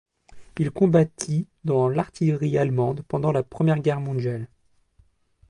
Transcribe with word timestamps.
Il 0.57 0.71
combattit 0.71 1.45
dans 1.63 1.87
l'artillerie 1.87 2.57
allemande 2.57 3.03
pendant 3.07 3.31
la 3.31 3.43
Première 3.43 3.77
Guerre 3.81 3.99
mondiale. 3.99 4.49